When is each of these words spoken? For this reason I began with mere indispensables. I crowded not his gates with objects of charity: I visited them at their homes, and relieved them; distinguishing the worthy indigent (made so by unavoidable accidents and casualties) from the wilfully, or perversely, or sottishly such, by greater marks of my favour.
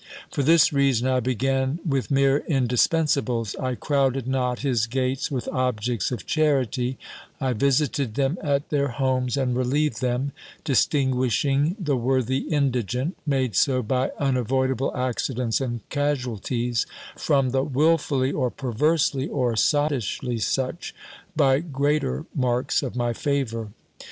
For 0.31 0.41
this 0.41 0.73
reason 0.73 1.05
I 1.07 1.19
began 1.19 1.77
with 1.87 2.09
mere 2.09 2.39
indispensables. 2.49 3.55
I 3.61 3.75
crowded 3.75 4.25
not 4.27 4.61
his 4.61 4.87
gates 4.87 5.29
with 5.29 5.47
objects 5.49 6.09
of 6.09 6.25
charity: 6.25 6.97
I 7.39 7.53
visited 7.53 8.15
them 8.15 8.39
at 8.41 8.69
their 8.69 8.87
homes, 8.87 9.37
and 9.37 9.55
relieved 9.55 10.01
them; 10.01 10.31
distinguishing 10.63 11.75
the 11.79 11.95
worthy 11.95 12.39
indigent 12.39 13.15
(made 13.27 13.55
so 13.55 13.83
by 13.83 14.09
unavoidable 14.17 14.91
accidents 14.97 15.61
and 15.61 15.87
casualties) 15.89 16.87
from 17.15 17.51
the 17.51 17.61
wilfully, 17.61 18.31
or 18.31 18.49
perversely, 18.49 19.27
or 19.27 19.55
sottishly 19.55 20.39
such, 20.39 20.95
by 21.35 21.59
greater 21.59 22.25
marks 22.35 22.81
of 22.81 22.95
my 22.95 23.13
favour. 23.13 23.69